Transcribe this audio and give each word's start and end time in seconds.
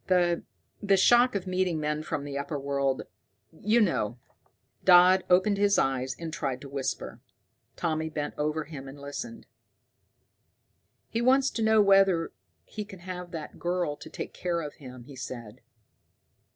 The 0.07 0.41
the 0.81 0.97
shock 0.97 1.35
of 1.35 1.45
meeting 1.45 1.79
men 1.79 2.01
from 2.01 2.23
the 2.23 2.35
upper 2.35 2.57
world, 2.59 3.03
you 3.51 3.79
know." 3.79 4.17
Dodd 4.83 5.23
opened 5.29 5.59
his 5.59 5.77
eyes 5.77 6.15
and 6.17 6.33
tried 6.33 6.59
to 6.61 6.69
whisper. 6.69 7.21
Tommy 7.75 8.09
bent 8.09 8.33
over 8.35 8.63
him 8.63 8.87
and 8.87 8.99
listened. 8.99 9.45
"He 11.07 11.21
wants 11.21 11.51
to 11.51 11.61
know 11.61 11.83
whether 11.83 12.31
he 12.63 12.83
can 12.83 13.01
have 13.01 13.29
that 13.29 13.59
girl 13.59 13.95
to 13.97 14.09
take 14.09 14.33
care 14.33 14.61
of 14.61 14.73
him," 14.73 15.03
he 15.03 15.15
said. 15.15 15.61